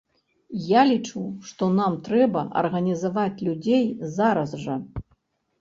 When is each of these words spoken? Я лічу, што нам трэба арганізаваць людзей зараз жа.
Я 0.67 0.81
лічу, 0.91 1.21
што 1.49 1.67
нам 1.79 1.99
трэба 2.09 2.45
арганізаваць 2.63 3.43
людзей 3.49 3.85
зараз 4.17 4.49
жа. 4.65 4.81